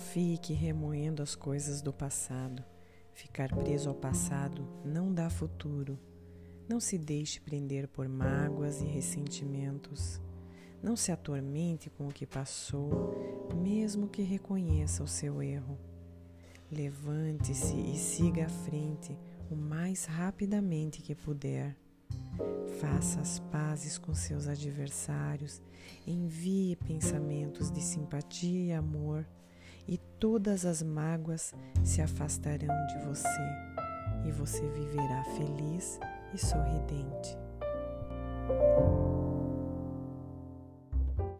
[0.00, 2.64] fique remoendo as coisas do passado.
[3.12, 5.98] Ficar preso ao passado não dá futuro.
[6.68, 10.20] Não se deixe prender por mágoas e ressentimentos.
[10.82, 12.90] Não se atormente com o que passou,
[13.54, 15.78] mesmo que reconheça o seu erro.
[16.72, 19.16] Levante-se e siga à frente
[19.50, 21.76] o mais rapidamente que puder.
[22.80, 25.60] Faça as pazes com seus adversários,
[26.06, 29.26] envie pensamentos de simpatia e amor,
[29.86, 31.52] e todas as mágoas
[31.84, 33.28] se afastarão de você,
[34.26, 35.98] e você viverá feliz
[36.34, 37.49] e sorridente.